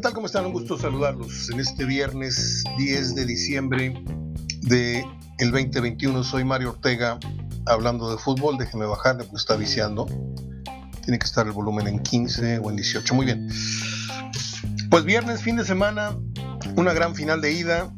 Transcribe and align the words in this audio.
¿Qué 0.00 0.04
tal? 0.04 0.14
¿Cómo 0.14 0.28
están? 0.28 0.46
Un 0.46 0.52
gusto 0.52 0.78
saludarlos 0.78 1.50
en 1.50 1.60
este 1.60 1.84
viernes 1.84 2.64
10 2.78 3.14
de 3.16 3.26
diciembre 3.26 4.02
de 4.62 5.04
el 5.38 5.50
2021. 5.50 6.24
Soy 6.24 6.42
Mario 6.42 6.70
Ortega 6.70 7.18
hablando 7.66 8.10
de 8.10 8.16
fútbol. 8.16 8.56
Déjeme 8.56 8.86
bajarle 8.86 9.24
porque 9.24 9.36
está 9.36 9.56
viciando. 9.56 10.06
Tiene 11.04 11.18
que 11.18 11.26
estar 11.26 11.46
el 11.46 11.52
volumen 11.52 11.86
en 11.86 12.02
15 12.02 12.60
o 12.60 12.70
en 12.70 12.76
18. 12.76 13.14
Muy 13.14 13.26
bien. 13.26 13.46
Pues 14.88 15.04
viernes, 15.04 15.42
fin 15.42 15.56
de 15.56 15.66
semana, 15.66 16.16
una 16.76 16.94
gran 16.94 17.14
final 17.14 17.42
de 17.42 17.52
ida, 17.52 17.92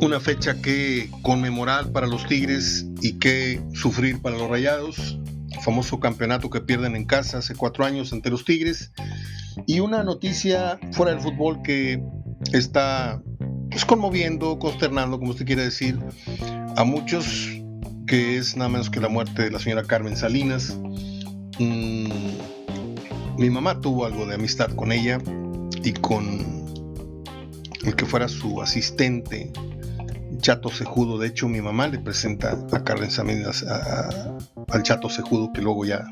una 0.00 0.20
fecha 0.20 0.62
que 0.62 1.10
conmemorar 1.22 1.90
para 1.90 2.06
los 2.06 2.28
Tigres 2.28 2.86
y 3.02 3.18
que 3.18 3.60
sufrir 3.74 4.22
para 4.22 4.38
los 4.38 4.48
Rayados, 4.48 5.18
famoso 5.62 6.00
campeonato 6.00 6.50
que 6.50 6.60
pierden 6.60 6.96
en 6.96 7.04
casa 7.04 7.38
hace 7.38 7.54
cuatro 7.54 7.84
años 7.84 8.12
ante 8.12 8.30
los 8.30 8.44
Tigres, 8.44 8.92
y 9.66 9.80
una 9.80 10.02
noticia 10.02 10.78
fuera 10.92 11.12
del 11.12 11.20
fútbol 11.20 11.62
que 11.62 12.02
está 12.52 13.22
pues, 13.70 13.84
conmoviendo, 13.84 14.58
consternando, 14.58 15.18
como 15.18 15.32
usted 15.32 15.46
quiere 15.46 15.64
decir, 15.64 15.98
a 16.76 16.84
muchos, 16.84 17.48
que 18.06 18.38
es 18.38 18.56
nada 18.56 18.70
menos 18.70 18.90
que 18.90 19.00
la 19.00 19.08
muerte 19.08 19.42
de 19.42 19.50
la 19.50 19.58
señora 19.58 19.82
Carmen 19.84 20.16
Salinas. 20.16 20.78
Mm, 21.58 22.08
mi 23.38 23.50
mamá 23.50 23.80
tuvo 23.80 24.06
algo 24.06 24.26
de 24.26 24.34
amistad 24.34 24.70
con 24.74 24.92
ella 24.92 25.18
y 25.82 25.92
con 25.92 26.64
el 27.84 27.94
que 27.94 28.06
fuera 28.06 28.28
su 28.28 28.62
asistente, 28.62 29.52
Chato 30.38 30.70
Cejudo. 30.70 31.18
De 31.18 31.28
hecho, 31.28 31.48
mi 31.48 31.60
mamá 31.60 31.88
le 31.88 31.98
presenta 31.98 32.58
a 32.72 32.84
Carmen 32.84 33.10
Salinas 33.10 33.64
al 34.68 34.82
Chato 34.82 35.08
Cejudo, 35.08 35.52
que 35.52 35.62
luego 35.62 35.84
ya 35.84 36.08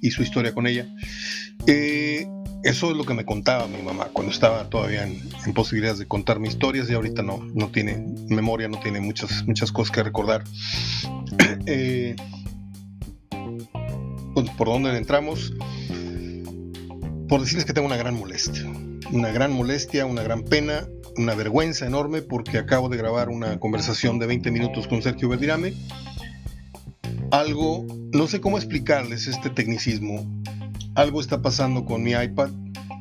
hizo 0.00 0.22
historia 0.22 0.52
con 0.52 0.66
ella. 0.66 0.86
Eh, 1.66 2.26
eso 2.64 2.90
es 2.90 2.96
lo 2.96 3.04
que 3.04 3.14
me 3.14 3.24
contaba 3.24 3.68
mi 3.68 3.82
mamá 3.82 4.08
cuando 4.12 4.32
estaba 4.32 4.68
todavía 4.68 5.04
en, 5.04 5.20
posibilidades 5.54 5.98
de 5.98 6.06
contarme 6.06 6.48
historias 6.48 6.90
y 6.90 6.94
ahorita 6.94 7.22
no, 7.22 7.38
no 7.54 7.68
tiene 7.68 8.04
memoria, 8.28 8.68
no 8.68 8.80
tiene 8.80 9.00
muchas, 9.00 9.46
muchas 9.46 9.72
cosas 9.72 9.92
que 9.92 10.02
recordar. 10.02 10.44
Eh, 11.70 12.16
pues, 14.34 14.50
¿Por 14.50 14.68
dónde 14.68 14.96
entramos? 14.96 15.52
Por 17.28 17.40
decirles 17.40 17.66
que 17.66 17.74
tengo 17.74 17.86
una 17.86 17.96
gran 17.96 18.14
molestia. 18.14 18.64
Una 19.12 19.30
gran 19.30 19.52
molestia, 19.52 20.06
una 20.06 20.22
gran 20.22 20.44
pena, 20.44 20.86
una 21.16 21.34
vergüenza 21.34 21.86
enorme 21.86 22.22
porque 22.22 22.58
acabo 22.58 22.88
de 22.88 22.96
grabar 22.96 23.28
una 23.28 23.58
conversación 23.60 24.18
de 24.18 24.26
20 24.26 24.50
minutos 24.50 24.88
con 24.88 25.02
Sergio 25.02 25.28
Verdirame. 25.28 25.74
Algo, 27.30 27.86
no 28.12 28.26
sé 28.26 28.40
cómo 28.40 28.56
explicarles 28.56 29.26
este 29.26 29.50
tecnicismo, 29.50 30.26
algo 30.94 31.20
está 31.20 31.42
pasando 31.42 31.84
con 31.84 32.02
mi 32.02 32.12
iPad 32.12 32.50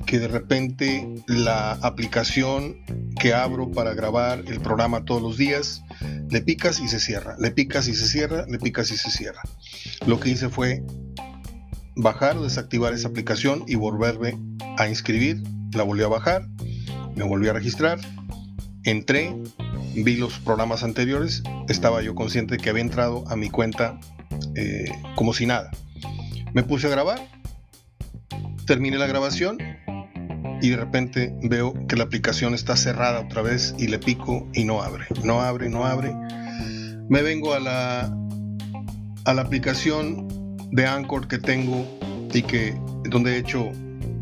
que 0.06 0.20
de 0.20 0.28
repente 0.28 1.08
la 1.28 1.74
aplicación 1.74 2.78
que 3.20 3.34
abro 3.34 3.72
para 3.72 3.94
grabar 3.94 4.44
el 4.48 4.60
programa 4.60 5.06
todos 5.06 5.22
los 5.22 5.38
días, 5.38 5.84
le 6.30 6.42
picas 6.42 6.80
y 6.80 6.88
se 6.88 7.00
cierra, 7.00 7.36
le 7.40 7.52
picas 7.52 7.88
y 7.88 7.94
se 7.94 8.08
cierra, 8.08 8.46
le 8.48 8.60
picas 8.60 8.92
y 8.92 8.98
se 8.98 9.12
cierra. 9.12 9.42
Lo 10.06 10.20
que 10.20 10.30
hice 10.30 10.50
fue 10.50 10.84
bajar 11.96 12.38
o 12.38 12.44
desactivar 12.44 12.94
esa 12.94 13.08
aplicación 13.08 13.64
y 13.68 13.76
volverme 13.76 14.38
a 14.78 14.88
inscribir. 14.88 15.42
La 15.74 15.84
volví 15.84 16.04
a 16.04 16.08
bajar, 16.08 16.48
me 17.16 17.24
volví 17.24 17.48
a 17.48 17.54
registrar, 17.54 18.00
entré, 18.84 19.36
vi 19.96 20.16
los 20.16 20.40
programas 20.40 20.84
anteriores, 20.84 21.44
estaba 21.68 22.02
yo 22.02 22.16
consciente 22.16 22.56
de 22.56 22.64
que 22.64 22.70
había 22.70 22.84
entrado 22.84 23.26
a 23.28 23.36
mi 23.36 23.50
cuenta 23.50 24.00
eh, 24.56 24.92
como 25.16 25.34
si 25.34 25.46
nada. 25.46 25.72
Me 26.54 26.64
puse 26.64 26.88
a 26.88 26.90
grabar 26.90 27.20
terminé 28.68 28.98
la 28.98 29.08
grabación 29.08 29.58
y 30.62 30.70
de 30.70 30.76
repente 30.76 31.34
veo 31.42 31.74
que 31.88 31.96
la 31.96 32.04
aplicación 32.04 32.54
está 32.54 32.76
cerrada 32.76 33.22
otra 33.22 33.42
vez 33.42 33.74
y 33.80 33.88
le 33.88 33.98
pico 33.98 34.48
y 34.54 34.66
no 34.66 34.84
abre, 34.84 35.06
no 35.24 35.42
abre, 35.42 35.70
no 35.70 35.86
abre. 35.86 36.14
Me 37.10 37.22
vengo 37.22 37.54
a 37.54 37.60
la, 37.60 38.14
a 39.26 39.34
la 39.34 39.42
aplicación 39.42 40.28
de 40.72 40.86
Anchor 40.86 41.28
que 41.28 41.38
tengo 41.38 41.88
y 42.34 42.42
que 42.42 42.76
donde 43.10 43.36
he 43.36 43.38
hecho 43.38 43.72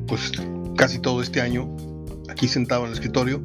pues 0.08 0.32
casi 0.78 1.00
todo 1.00 1.22
este 1.24 1.42
año 1.42 1.76
aquí 2.30 2.48
sentado 2.48 2.84
en 2.84 2.90
el 2.90 2.94
escritorio 2.94 3.42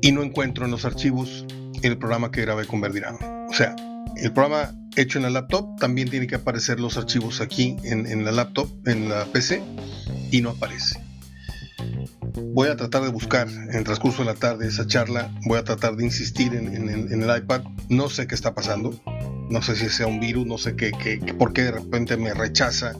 y 0.00 0.10
no 0.10 0.22
encuentro 0.22 0.64
en 0.64 0.72
los 0.72 0.84
archivos 0.84 1.46
el 1.82 1.96
programa 1.98 2.32
que 2.32 2.40
grabé 2.40 2.66
con 2.66 2.80
Verdirame. 2.80 3.35
O 3.56 3.58
sea, 3.58 3.74
el 4.16 4.34
programa 4.34 4.74
hecho 4.96 5.18
en 5.18 5.22
la 5.22 5.30
laptop, 5.30 5.78
también 5.78 6.10
tiene 6.10 6.26
que 6.26 6.34
aparecer 6.34 6.78
los 6.78 6.98
archivos 6.98 7.40
aquí 7.40 7.74
en, 7.84 8.22
la 8.22 8.30
laptop, 8.30 8.68
en 8.86 9.08
la 9.08 9.24
PC, 9.24 9.62
y 10.30 10.42
no 10.42 10.50
aparece. 10.50 11.00
Voy 12.52 12.68
a 12.68 12.76
tratar 12.76 13.04
de 13.04 13.08
buscar 13.08 13.48
en 13.48 13.74
el 13.74 13.82
transcurso 13.82 14.18
de 14.18 14.26
la 14.26 14.34
tarde 14.34 14.68
esa 14.68 14.86
charla, 14.86 15.32
voy 15.46 15.58
a 15.58 15.64
tratar 15.64 15.96
de 15.96 16.04
insistir 16.04 16.52
en, 16.52 17.22
el 17.22 17.38
iPad, 17.38 17.62
no 17.88 18.10
sé 18.10 18.26
qué 18.26 18.34
está 18.34 18.54
pasando, 18.54 19.00
no 19.48 19.62
sé 19.62 19.74
si 19.74 19.88
sea 19.88 20.06
un 20.06 20.20
virus, 20.20 20.44
no 20.44 20.58
sé 20.58 20.76
qué, 20.76 20.90
por 21.38 21.54
qué 21.54 21.62
de 21.62 21.72
repente 21.72 22.18
me 22.18 22.34
rechaza 22.34 22.92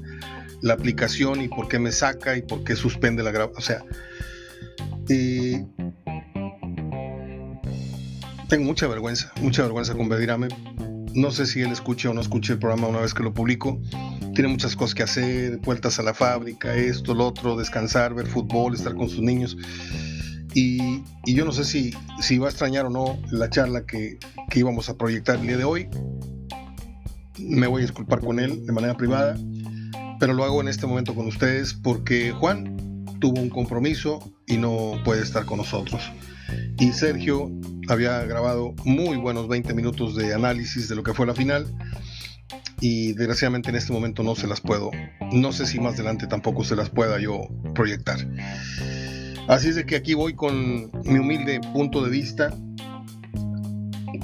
la 0.62 0.72
aplicación 0.72 1.42
y 1.42 1.48
por 1.48 1.68
qué 1.68 1.78
me 1.78 1.92
saca 1.92 2.34
y 2.34 2.40
por 2.40 2.64
qué 2.64 2.76
suspende 2.76 3.22
la 3.22 3.30
grabación, 3.30 3.58
o 3.58 3.60
sea, 3.60 3.84
tengo 8.48 8.64
mucha 8.64 8.86
vergüenza, 8.86 9.32
mucha 9.40 9.62
vergüenza 9.62 9.94
con 9.94 10.08
Bedirame 10.08 10.48
no 11.16 11.30
sé 11.30 11.46
si 11.46 11.62
él 11.62 11.72
escuche 11.72 12.08
o 12.08 12.14
no 12.14 12.20
escuche 12.20 12.52
el 12.52 12.58
programa 12.58 12.88
una 12.88 13.00
vez 13.00 13.14
que 13.14 13.22
lo 13.22 13.32
publico. 13.32 13.80
Tiene 14.34 14.48
muchas 14.48 14.76
cosas 14.76 14.94
que 14.94 15.02
hacer, 15.02 15.56
vueltas 15.58 15.98
a 15.98 16.02
la 16.02 16.12
fábrica, 16.12 16.74
esto, 16.74 17.14
lo 17.14 17.26
otro, 17.26 17.56
descansar, 17.56 18.12
ver 18.12 18.26
fútbol, 18.26 18.74
estar 18.74 18.94
con 18.94 19.08
sus 19.08 19.22
niños. 19.22 19.56
Y, 20.52 21.02
yo 21.24 21.46
no 21.46 21.52
sé 21.52 21.64
si, 21.64 21.94
si 22.20 22.36
va 22.36 22.48
a 22.48 22.50
extrañar 22.50 22.84
o 22.84 22.90
no 22.90 23.18
la 23.30 23.48
charla 23.48 23.86
que, 23.86 24.18
que 24.50 24.58
íbamos 24.58 24.90
a 24.90 24.98
proyectar 24.98 25.36
el 25.36 25.46
día 25.46 25.56
de 25.56 25.64
hoy. 25.64 25.88
Me 27.38 27.66
voy 27.66 27.80
a 27.80 27.86
disculpar 27.86 28.20
con 28.20 28.38
él 28.38 28.66
de 28.66 28.72
manera 28.72 28.94
privada, 28.94 29.38
pero 30.20 30.34
lo 30.34 30.44
hago 30.44 30.60
en 30.60 30.68
este 30.68 30.86
momento 30.86 31.14
con 31.14 31.26
ustedes 31.26 31.72
porque 31.72 32.30
Juan 32.32 32.76
tuvo 33.20 33.40
un 33.40 33.48
compromiso 33.48 34.20
y 34.46 34.58
no 34.58 35.00
puede 35.02 35.22
estar 35.22 35.46
con 35.46 35.56
nosotros. 35.58 36.02
Y 36.78 36.92
Sergio 36.92 37.50
había 37.88 38.22
grabado 38.24 38.74
muy 38.84 39.16
buenos 39.16 39.48
20 39.48 39.74
minutos 39.74 40.16
de 40.16 40.34
análisis 40.34 40.88
de 40.88 40.94
lo 40.94 41.02
que 41.02 41.14
fue 41.14 41.26
la 41.26 41.34
final 41.34 41.66
y 42.80 43.12
desgraciadamente 43.14 43.70
en 43.70 43.76
este 43.76 43.92
momento 43.92 44.22
no 44.22 44.34
se 44.34 44.46
las 44.46 44.60
puedo. 44.60 44.90
No 45.32 45.52
sé 45.52 45.66
si 45.66 45.80
más 45.80 45.94
adelante 45.94 46.26
tampoco 46.26 46.64
se 46.64 46.76
las 46.76 46.90
pueda 46.90 47.18
yo 47.18 47.48
proyectar. 47.74 48.18
Así 49.48 49.68
es 49.68 49.76
de 49.76 49.86
que 49.86 49.96
aquí 49.96 50.14
voy 50.14 50.34
con 50.34 50.90
mi 51.04 51.18
humilde 51.18 51.60
punto 51.72 52.04
de 52.04 52.10
vista, 52.10 52.52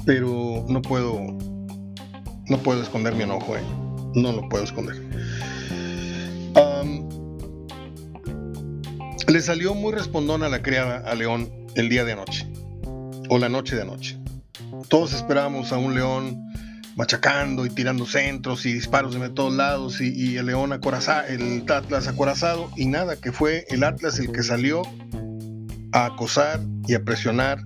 pero 0.05 0.65
no 0.67 0.81
puedo 0.81 1.37
no 2.49 2.57
puedo 2.57 2.81
esconder 2.81 3.15
mi 3.15 3.23
enojo, 3.23 3.55
¿eh? 3.55 3.61
no 4.15 4.31
lo 4.33 4.47
puedo 4.49 4.63
esconder. 4.63 5.01
le 9.27 9.41
salió 9.41 9.73
muy 9.73 9.93
respondón 9.93 10.43
a 10.43 10.49
la 10.49 10.61
criada 10.61 10.97
a 11.09 11.15
León 11.15 11.49
el 11.75 11.89
día 11.89 12.05
de 12.05 12.13
anoche 12.13 12.47
o 13.29 13.37
la 13.37 13.49
noche 13.49 13.75
de 13.75 13.83
anoche. 13.83 14.17
Todos 14.89 15.13
esperábamos 15.13 15.71
a 15.71 15.77
un 15.77 15.95
león 15.95 16.43
machacando 16.95 17.65
y 17.65 17.69
tirando 17.69 18.05
centros 18.05 18.65
y 18.65 18.73
disparos 18.73 19.19
de 19.19 19.29
todos 19.29 19.53
lados 19.53 19.99
y, 20.01 20.37
el 20.37 20.45
león 20.45 20.73
acorazado, 20.73 21.27
el 21.27 21.63
Atlas 21.69 22.07
acorazado 22.07 22.69
y 22.75 22.85
nada, 22.85 23.15
que 23.15 23.31
fue 23.31 23.65
el 23.69 23.83
Atlas 23.83 24.19
el 24.19 24.31
que 24.31 24.43
salió 24.43 24.83
a 25.91 26.05
acosar 26.05 26.59
y 26.87 26.93
a 26.93 27.03
presionar 27.03 27.63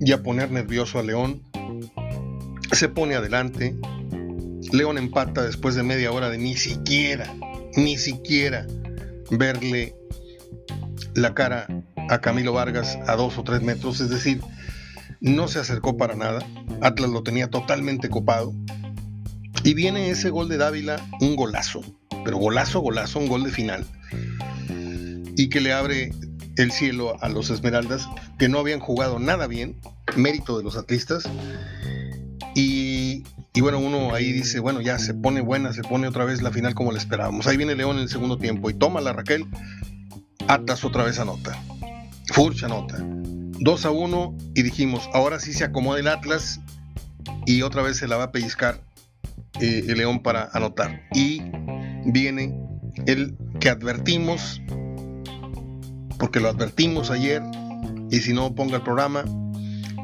y 0.00 0.12
a 0.12 0.22
poner 0.22 0.50
nervioso 0.50 0.98
a 0.98 1.02
León. 1.02 1.42
Se 2.72 2.88
pone 2.88 3.14
adelante. 3.14 3.76
León 4.72 4.98
empata 4.98 5.42
después 5.42 5.74
de 5.74 5.82
media 5.82 6.12
hora 6.12 6.30
de 6.30 6.38
ni 6.38 6.56
siquiera, 6.56 7.32
ni 7.76 7.98
siquiera 7.98 8.66
verle 9.30 9.94
la 11.14 11.34
cara 11.34 11.66
a 12.12 12.20
Camilo 12.20 12.52
Vargas 12.52 12.98
a 13.06 13.16
dos 13.16 13.38
o 13.38 13.42
tres 13.42 13.62
metros, 13.62 14.00
es 14.00 14.10
decir, 14.10 14.42
no 15.20 15.48
se 15.48 15.60
acercó 15.60 15.96
para 15.96 16.14
nada. 16.14 16.40
Atlas 16.82 17.10
lo 17.10 17.22
tenía 17.22 17.48
totalmente 17.48 18.10
copado. 18.10 18.52
Y 19.64 19.72
viene 19.72 20.10
ese 20.10 20.28
gol 20.28 20.48
de 20.48 20.58
Dávila, 20.58 21.00
un 21.20 21.36
golazo, 21.36 21.80
pero 22.24 22.36
golazo, 22.36 22.80
golazo, 22.80 23.18
un 23.18 23.28
gol 23.28 23.44
de 23.44 23.50
final. 23.50 23.86
Y 25.36 25.48
que 25.48 25.62
le 25.62 25.72
abre 25.72 26.12
el 26.56 26.70
cielo 26.70 27.16
a 27.22 27.30
los 27.30 27.48
Esmeraldas, 27.48 28.06
que 28.38 28.48
no 28.48 28.58
habían 28.58 28.80
jugado 28.80 29.18
nada 29.18 29.46
bien, 29.46 29.80
mérito 30.14 30.58
de 30.58 30.64
los 30.64 30.76
atlistas. 30.76 31.26
Y, 32.54 33.24
y, 33.54 33.60
bueno, 33.62 33.78
uno 33.78 34.14
ahí 34.14 34.32
dice, 34.32 34.60
bueno, 34.60 34.82
ya 34.82 34.98
se 34.98 35.14
pone 35.14 35.40
buena, 35.40 35.72
se 35.72 35.82
pone 35.82 36.08
otra 36.08 36.26
vez 36.26 36.42
la 36.42 36.50
final 36.50 36.74
como 36.74 36.92
la 36.92 36.98
esperábamos. 36.98 37.46
Ahí 37.46 37.56
viene 37.56 37.74
León 37.74 37.96
en 37.96 38.02
el 38.02 38.08
segundo 38.10 38.36
tiempo 38.36 38.68
y 38.68 38.74
toma 38.74 39.00
la 39.00 39.14
Raquel, 39.14 39.46
Atlas 40.46 40.84
otra 40.84 41.04
vez 41.04 41.18
anota. 41.18 41.58
Furch 42.32 42.64
anota. 42.64 42.96
2 42.98 43.86
a 43.86 43.90
1 43.90 44.36
y 44.54 44.62
dijimos, 44.62 45.08
ahora 45.12 45.38
sí 45.38 45.52
se 45.52 45.64
acomoda 45.64 46.00
el 46.00 46.08
Atlas 46.08 46.60
y 47.46 47.62
otra 47.62 47.82
vez 47.82 47.98
se 47.98 48.08
la 48.08 48.16
va 48.16 48.24
a 48.24 48.32
pellizcar 48.32 48.80
eh, 49.60 49.84
el 49.86 49.98
León 49.98 50.22
para 50.22 50.48
anotar. 50.52 51.02
Y 51.14 51.42
viene 52.06 52.58
el 53.06 53.36
que 53.60 53.68
advertimos, 53.68 54.60
porque 56.18 56.40
lo 56.40 56.48
advertimos 56.48 57.10
ayer, 57.10 57.42
y 58.10 58.18
si 58.18 58.32
no 58.32 58.54
ponga 58.54 58.76
el 58.76 58.82
programa, 58.82 59.24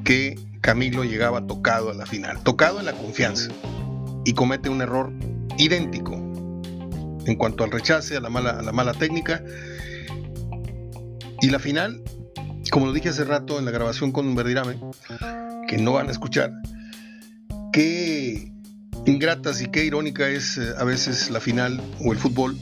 que 0.04 0.38
Camilo 0.60 1.04
llegaba 1.04 1.46
tocado 1.46 1.90
a 1.90 1.94
la 1.94 2.06
final, 2.06 2.42
tocado 2.42 2.78
en 2.78 2.86
la 2.86 2.92
confianza, 2.92 3.50
y 4.24 4.34
comete 4.34 4.68
un 4.68 4.82
error 4.82 5.12
idéntico 5.56 6.14
en 6.14 7.36
cuanto 7.36 7.64
al 7.64 7.70
rechace, 7.70 8.16
a 8.16 8.20
la 8.20 8.30
mala, 8.30 8.50
a 8.50 8.62
la 8.62 8.72
mala 8.72 8.92
técnica. 8.92 9.42
Y 11.40 11.50
la 11.50 11.58
final, 11.58 12.02
como 12.78 12.86
lo 12.86 12.92
dije 12.92 13.08
hace 13.08 13.24
rato 13.24 13.58
en 13.58 13.64
la 13.64 13.72
grabación 13.72 14.12
con 14.12 14.36
Verdirame, 14.36 14.78
que 15.66 15.78
no 15.78 15.94
van 15.94 16.06
a 16.06 16.12
escuchar, 16.12 16.52
qué 17.72 18.52
ingratas 19.04 19.60
y 19.60 19.66
qué 19.66 19.84
irónica 19.84 20.28
es 20.28 20.58
eh, 20.58 20.74
a 20.78 20.84
veces 20.84 21.28
la 21.28 21.40
final 21.40 21.82
o 22.04 22.12
el 22.12 22.18
fútbol, 22.20 22.56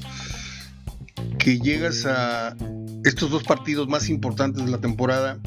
que 1.39 1.59
llegas 1.59 2.07
a 2.07 2.57
estos 3.05 3.31
dos 3.31 3.45
partidos 3.45 3.89
más 3.89 4.09
importantes 4.09 4.65
de 4.65 4.71
la 4.71 4.79
temporada 4.79 5.39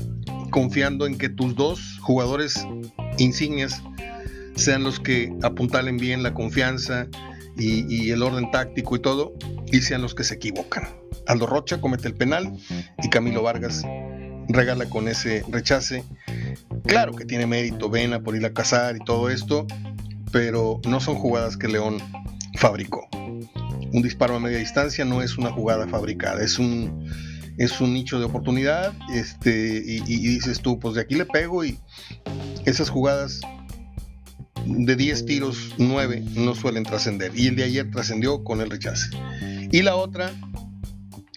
confiando 0.52 1.08
en 1.08 1.18
que 1.18 1.30
tus 1.30 1.56
dos 1.56 1.98
jugadores 2.02 2.64
insignias 3.18 3.82
sean 4.56 4.84
los 4.84 5.00
que 5.00 5.36
apuntalen 5.42 5.98
bien 5.98 6.22
la 6.22 6.36
confianza 6.36 7.08
y, 7.58 8.12
el 8.12 8.22
orden 8.22 8.52
táctico 8.52 8.96
y 8.96 9.00
todo, 9.00 9.34
y 9.66 9.82
sean 9.82 10.04
los 10.04 10.14
que 10.14 10.24
se 10.24 10.36
equivocan. 10.36 10.84
Aldo 11.26 11.48
Rocha 11.48 11.82
comete 11.82 12.08
el 12.08 12.14
penal 12.14 12.54
y 13.02 13.10
Camilo 13.10 13.42
Vargas 13.42 13.84
regala 14.50 14.90
con 14.90 15.08
ese 15.08 15.44
rechace. 15.50 16.04
Claro 16.86 17.14
que 17.14 17.26
tiene 17.26 17.46
mérito 17.46 17.90
Vena 17.90 18.22
por 18.22 18.36
ir 18.36 18.46
a 18.46 18.54
cazar 18.54 18.98
y 18.98 19.00
todo 19.00 19.30
esto, 19.30 19.66
pero 20.32 20.82
no 20.88 21.00
son 21.00 21.16
jugadas 21.16 21.56
que 21.56 21.68
León 21.68 22.00
fabricó. 22.56 23.08
Un 23.92 24.02
disparo 24.02 24.36
a 24.36 24.40
media 24.40 24.58
distancia 24.58 25.06
no 25.06 25.22
es 25.22 25.38
una 25.38 25.52
jugada 25.52 25.88
fabricada, 25.88 26.44
es 26.44 26.60
un 26.60 27.08
es 27.60 27.82
un 27.82 27.94
nicho 27.94 28.20
de 28.20 28.26
oportunidad, 28.26 28.94
este, 29.14 29.84
y, 29.86 30.00
dices 30.00 30.62
tú, 30.62 30.80
pues 30.80 30.96
de 30.96 31.02
aquí 31.02 31.16
le 31.16 31.26
pego 31.26 31.66
y 31.66 31.78
esas 32.66 32.90
jugadas 32.90 33.42
de 34.66 34.96
10 34.96 35.26
tiros, 35.26 35.76
9 35.78 36.24
no 36.36 36.56
suelen 36.56 36.84
trascender. 36.84 37.34
Y 37.36 37.48
el 37.48 37.58
de 37.58 37.66
ayer 37.66 37.92
trascendió 37.92 38.46
con 38.46 38.62
el 38.62 38.70
rechace. 38.70 39.10
Y 39.72 39.82
la 39.82 39.98
otra, 39.98 40.32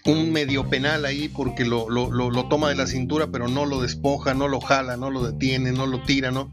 un 0.05 0.31
medio 0.31 0.69
penal 0.69 1.05
ahí 1.05 1.29
porque 1.29 1.65
lo, 1.65 1.89
lo, 1.89 2.47
toma 2.49 2.69
de 2.69 2.75
la 2.75 2.87
cintura, 2.87 3.27
pero 3.27 3.47
no 3.47 3.65
lo 3.65 3.81
despoja, 3.81 4.33
no 4.33 4.47
lo 4.47 4.59
jala, 4.59 4.97
no 4.97 5.09
lo 5.09 5.23
detiene, 5.23 5.71
no 5.71 5.85
lo 5.85 6.01
tira, 6.03 6.31
¿no? 6.31 6.51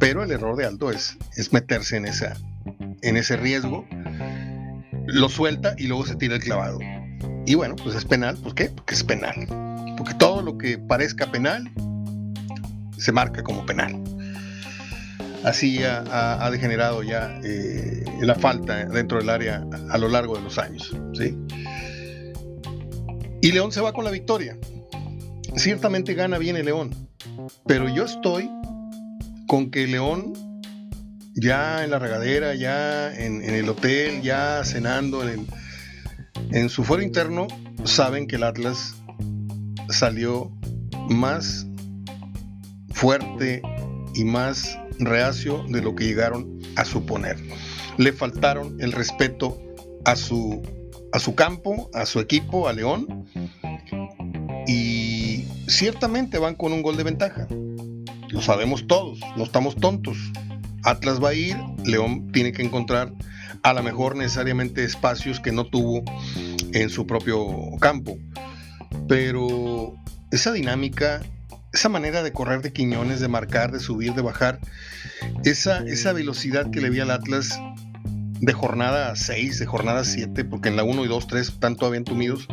Pero 0.00 0.24
el 0.24 0.32
error 0.32 0.56
de 0.56 0.66
Aldo 0.66 0.90
es, 0.90 1.16
es 1.36 1.52
meterse 1.52 1.96
en, 1.96 2.06
esa, 2.06 2.36
en 3.02 3.16
ese 3.16 3.36
riesgo, 3.36 3.86
lo 5.06 5.28
suelta 5.28 5.74
y 5.78 5.86
luego 5.86 6.06
se 6.06 6.16
tira 6.16 6.34
el 6.34 6.42
clavado. 6.42 6.78
Y 7.46 7.54
bueno, 7.54 7.76
pues 7.76 7.94
es 7.94 8.04
penal. 8.04 8.36
¿Por 8.36 8.54
qué? 8.54 8.70
Porque 8.70 8.94
es 8.94 9.04
penal. 9.04 9.34
Porque 9.96 10.14
todo 10.14 10.42
lo 10.42 10.58
que 10.58 10.78
parezca 10.78 11.30
penal 11.30 11.70
se 12.96 13.12
marca 13.12 13.42
como 13.42 13.64
penal. 13.66 14.02
Así 15.44 15.82
ha, 15.84 16.48
degenerado 16.50 17.02
ya 17.02 17.40
eh, 17.42 18.04
la 18.20 18.34
falta 18.34 18.84
dentro 18.84 19.18
del 19.18 19.30
área 19.30 19.64
a, 19.90 19.96
lo 19.96 20.08
largo 20.08 20.36
de 20.36 20.42
los 20.42 20.58
años. 20.58 20.94
¿sí? 21.14 21.36
Y 23.40 23.52
León 23.52 23.72
se 23.72 23.80
va 23.80 23.92
con 23.92 24.04
la 24.04 24.10
victoria. 24.10 24.56
Ciertamente 25.56 26.14
gana 26.14 26.38
bien 26.38 26.56
el 26.56 26.66
León. 26.66 27.08
Pero 27.66 27.88
yo 27.94 28.04
estoy 28.04 28.50
con 29.46 29.70
que 29.70 29.86
León 29.86 30.34
ya 31.34 31.84
en 31.84 31.90
la 31.90 31.98
regadera, 31.98 32.54
ya 32.54 33.12
en, 33.14 33.42
el 33.42 33.68
hotel, 33.68 34.22
ya 34.22 34.62
cenando 34.64 35.22
en 36.50 36.68
su 36.68 36.84
fuero 36.84 37.02
interno 37.02 37.46
saben 37.84 38.26
que 38.26 38.36
el 38.36 38.42
Atlas 38.42 38.94
salió 39.88 40.52
más 41.08 41.66
fuerte 42.92 43.62
y 44.14 44.24
más 44.24 44.78
reacio 44.98 45.64
de 45.68 45.80
lo 45.80 45.94
que 45.94 46.04
llegaron 46.04 46.60
a 46.76 46.84
suponer. 46.84 47.36
Le 47.96 48.12
faltaron 48.12 48.80
el 48.80 48.92
respeto 48.92 49.60
a 50.04 50.16
su, 50.16 50.62
a 51.12 51.18
su 51.18 51.34
campo, 51.34 51.90
a 51.94 52.06
su 52.06 52.20
equipo, 52.20 52.68
a 52.68 52.72
León, 52.72 53.19
y 54.70 55.48
ciertamente 55.66 56.38
van 56.38 56.54
con 56.54 56.72
un 56.72 56.82
gol 56.82 56.96
de 56.96 57.02
ventaja. 57.02 57.48
Lo 58.28 58.40
sabemos 58.40 58.86
todos, 58.86 59.18
no 59.36 59.42
estamos 59.42 59.74
tontos. 59.74 60.16
Atlas 60.84 61.20
va 61.20 61.30
a 61.30 61.34
ir, 61.34 61.56
León 61.84 62.30
tiene 62.30 62.52
que 62.52 62.62
encontrar 62.62 63.12
a 63.64 63.72
lo 63.72 63.82
mejor 63.82 64.14
necesariamente 64.14 64.84
espacios 64.84 65.40
que 65.40 65.50
no 65.50 65.66
tuvo 65.66 66.04
en 66.72 66.88
su 66.88 67.04
propio 67.04 67.48
campo. 67.80 68.16
Pero 69.08 69.96
esa 70.30 70.52
dinámica, 70.52 71.20
esa 71.72 71.88
manera 71.88 72.22
de 72.22 72.32
correr 72.32 72.62
de 72.62 72.72
Quiñones, 72.72 73.18
de 73.18 73.26
marcar, 73.26 73.72
de 73.72 73.80
subir, 73.80 74.14
de 74.14 74.22
bajar, 74.22 74.60
esa, 75.44 75.78
esa 75.78 76.12
velocidad 76.12 76.70
que 76.70 76.80
le 76.80 76.90
vi 76.90 77.00
al 77.00 77.10
Atlas 77.10 77.60
de 78.40 78.52
jornada 78.52 79.16
6, 79.16 79.58
de 79.58 79.66
jornada 79.66 80.04
7, 80.04 80.44
porque 80.44 80.68
en 80.68 80.76
la 80.76 80.84
1 80.84 81.04
y 81.04 81.08
2, 81.08 81.26
3 81.26 81.48
están 81.48 81.74
todavía 81.74 81.98
entumidos, 81.98 82.46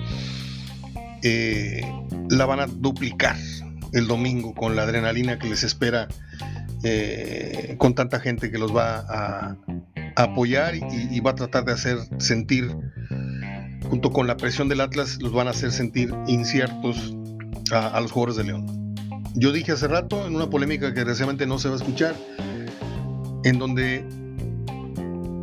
eh, 1.24 1.82
la 2.30 2.46
van 2.46 2.60
a 2.60 2.68
duplicar 2.68 3.36
el 3.94 4.08
domingo 4.08 4.54
con 4.54 4.76
la 4.76 4.84
adrenalina 4.84 5.40
que 5.40 5.50
les 5.50 5.64
espera 5.64 6.08
eh, 6.84 7.76
con 7.80 7.96
tanta 7.96 8.20
gente 8.20 8.52
que 8.52 8.58
los 8.58 8.76
va 8.76 9.00
a, 9.10 9.58
apoyar 10.16 10.74
y, 10.76 11.20
va 11.20 11.32
a 11.32 11.36
tratar 11.36 11.64
de 11.66 11.74
hacer 11.74 11.98
sentir, 12.18 12.76
junto 13.88 14.12
con 14.12 14.26
la 14.26 14.36
presión 14.36 14.68
del 14.68 14.82
Atlas, 14.82 15.20
los 15.22 15.32
van 15.32 15.48
a 15.48 15.52
hacer 15.52 15.72
sentir 15.72 16.12
inciertos 16.28 17.16
a, 17.72 18.00
los 18.02 18.12
jugadores 18.12 18.36
de 18.38 18.46
León. 18.46 18.96
Yo 19.36 19.52
dije 19.52 19.74
hace 19.74 19.88
rato, 19.88 20.26
en 20.26 20.36
una 20.36 20.50
polémica 20.50 20.90
que 20.90 21.00
desgraciadamente 21.00 21.46
no 21.46 21.60
se 21.60 21.68
va 21.68 21.76
a 21.76 21.78
escuchar, 21.78 22.16
en 23.44 23.60
donde 23.60 24.04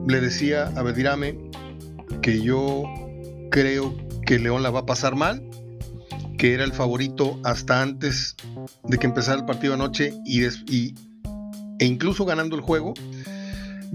le 0.08 0.20
decía 0.20 0.72
a 0.74 0.82
Bedirame 0.82 1.38
que 2.20 2.42
yo 2.42 2.82
creo 3.50 3.94
que 4.26 4.38
León 4.38 4.62
la 4.62 4.70
va 4.70 4.80
a 4.80 4.86
pasar 4.86 5.14
mal, 5.14 5.42
que 6.44 6.52
era 6.52 6.64
el 6.64 6.74
favorito 6.74 7.40
hasta 7.42 7.80
antes 7.80 8.36
de 8.82 8.98
que 8.98 9.06
empezara 9.06 9.38
el 9.38 9.46
partido 9.46 9.72
anoche 9.72 10.12
y, 10.26 10.44
y 10.44 10.94
e 11.78 11.86
incluso 11.86 12.26
ganando 12.26 12.54
el 12.54 12.60
juego, 12.60 12.92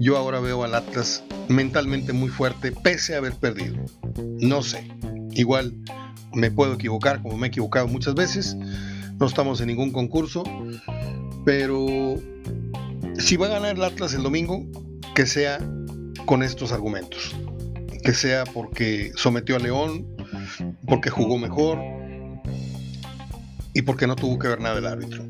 yo 0.00 0.16
ahora 0.16 0.40
veo 0.40 0.64
al 0.64 0.74
Atlas 0.74 1.22
mentalmente 1.46 2.12
muy 2.12 2.28
fuerte, 2.28 2.72
pese 2.72 3.14
a 3.14 3.18
haber 3.18 3.34
perdido. 3.34 3.76
No 4.40 4.64
sé, 4.64 4.90
igual 5.30 5.76
me 6.34 6.50
puedo 6.50 6.74
equivocar, 6.74 7.22
como 7.22 7.36
me 7.36 7.46
he 7.46 7.50
equivocado 7.50 7.86
muchas 7.86 8.16
veces. 8.16 8.56
No 9.20 9.26
estamos 9.26 9.60
en 9.60 9.68
ningún 9.68 9.92
concurso, 9.92 10.42
pero 11.44 12.16
si 13.16 13.36
va 13.36 13.46
a 13.46 13.50
ganar 13.50 13.76
el 13.76 13.84
Atlas 13.84 14.12
el 14.14 14.24
domingo, 14.24 14.66
que 15.14 15.24
sea 15.24 15.60
con 16.26 16.42
estos 16.42 16.72
argumentos. 16.72 17.32
Que 18.02 18.12
sea 18.12 18.42
porque 18.42 19.12
sometió 19.14 19.54
a 19.54 19.60
León, 19.60 20.04
porque 20.88 21.10
jugó 21.10 21.38
mejor 21.38 21.99
y 23.74 23.82
porque 23.82 24.06
no 24.06 24.16
tuvo 24.16 24.38
que 24.38 24.48
ver 24.48 24.60
nada 24.60 24.78
el 24.78 24.86
árbitro. 24.86 25.24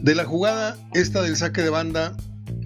De 0.00 0.14
la 0.14 0.24
jugada, 0.24 0.76
esta 0.94 1.22
del 1.22 1.36
saque 1.36 1.62
de 1.62 1.70
banda, 1.70 2.16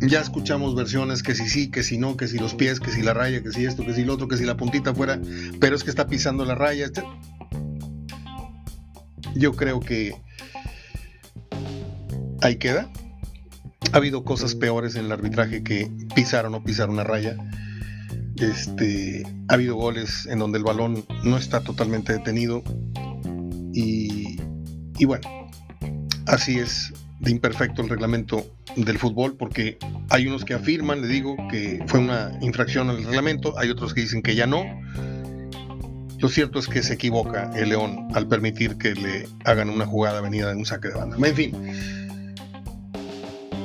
ya 0.01 0.21
escuchamos 0.21 0.75
versiones 0.75 1.23
que 1.23 1.35
si 1.35 1.49
sí, 1.49 1.71
que 1.71 1.83
si 1.83 1.99
no, 1.99 2.17
que 2.17 2.29
si 2.29 2.39
los 2.39 2.55
pies, 2.55 2.81
que 2.81 2.91
si 2.91 3.03
la 3.03 3.15
raya, 3.15 3.43
que 3.43 3.51
si 3.51 3.65
esto, 3.65 3.85
que 3.85 3.95
si 3.95 4.05
lo 4.05 4.15
otro, 4.15 4.29
que 4.29 4.37
si 4.37 4.45
la 4.45 4.57
puntita 4.57 4.95
fuera, 4.95 5.21
pero 5.61 5.77
es 5.77 5.85
que 5.85 5.91
está 5.91 6.07
pisando 6.07 6.45
la 6.45 6.55
raya. 6.55 6.87
Este. 6.87 7.03
Yo 9.35 9.53
creo 9.53 9.81
que 9.81 10.15
ahí 12.43 12.57
queda. 12.57 12.91
Ha 13.93 13.99
habido 13.99 14.25
cosas 14.25 14.55
peores 14.55 14.97
en 14.97 15.07
el 15.07 15.13
arbitraje 15.13 15.63
que 15.63 15.91
pisar 16.15 16.47
o 16.47 16.51
no 16.51 16.63
pisar 16.63 16.91
una 16.91 17.05
raya. 17.05 17.37
Este, 18.37 19.23
ha 19.49 19.55
habido 19.55 19.77
goles 19.77 20.27
en 20.27 20.39
donde 20.39 20.59
el 20.59 20.65
balón 20.65 21.05
no 21.25 21.37
está 21.37 21.61
totalmente 21.63 22.13
detenido. 22.13 22.63
Y, 23.73 24.25
y 24.99 25.05
bueno, 25.05 25.29
así 26.26 26.59
es 26.59 26.93
de 27.21 27.31
imperfecto 27.31 27.83
el 27.83 27.88
reglamento 27.88 28.47
del 28.76 28.99
fútbol, 28.99 29.37
porque 29.37 29.79
hay 30.11 30.26
unos 30.26 30.45
que 30.45 30.55
afirman, 30.55 31.00
le 31.00 31.09
digo, 31.09 31.37
que 31.50 31.83
fue 31.87 32.00
una 32.00 32.33
infracción 32.41 32.91
al 32.91 33.03
reglamento, 33.03 33.59
hay 33.59 33.71
otros 33.71 33.95
que 33.95 34.03
dicen 34.03 34.23
que 34.23 34.35
ya 34.35 34.47
no. 34.47 34.65
Lo 36.19 36.29
cierto 36.29 36.59
es 36.59 36.67
que 36.67 36.83
se 36.83 36.95
equivoca 36.95 37.50
el 37.55 37.71
León 37.71 38.09
al 38.15 38.26
permitir 38.26 38.76
que 38.79 38.95
le 38.95 39.29
hagan 39.45 39.71
una 39.71 39.87
jugada 39.87 40.21
venida 40.21 40.50
en 40.50 40.59
un 40.59 40.67
saque 40.67 40.88
de 40.88 40.95
banda. 40.95 41.17
En 41.17 41.35
fin, 41.35 41.53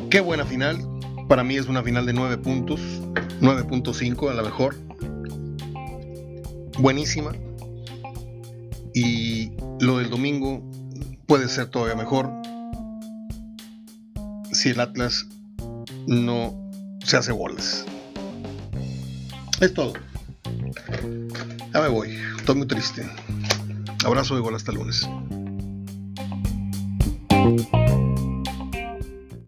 qué 0.10 0.20
buena 0.20 0.46
final. 0.46 0.78
Para 1.28 1.44
mí 1.44 1.56
es 1.56 1.68
una 1.68 1.82
final 1.82 2.06
de 2.06 2.14
9 2.14 2.38
puntos, 2.40 2.82
9.5 3.40 4.30
a 4.30 4.34
lo 4.34 4.44
mejor. 4.44 4.76
Buenísima. 6.78 7.32
Y 8.94 9.52
lo 9.80 10.00
del 10.00 10.10
domingo 10.10 10.62
puede 11.32 11.48
ser 11.48 11.68
todavía 11.68 11.96
mejor 11.96 12.30
si 14.52 14.72
el 14.72 14.82
Atlas 14.82 15.28
no 16.06 16.54
se 17.06 17.16
hace 17.16 17.32
bolas. 17.32 17.86
Es 19.62 19.74
todo. 19.74 19.94
Ya 21.74 21.80
me 21.80 21.88
voy, 21.88 22.20
estoy 22.38 22.56
muy 22.56 22.68
triste. 22.68 23.10
Abrazo 24.04 24.36
de 24.36 24.42
gol 24.42 24.56
hasta 24.56 24.74
lunes. 24.74 25.08